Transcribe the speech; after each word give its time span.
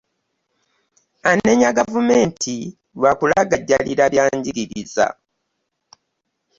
Anenya 1.29 1.69
gavumenti 1.77 2.57
lwa 2.97 3.11
kulagajjalira 3.19 4.03
bya 4.13 4.23
njigiriza. 4.37 5.05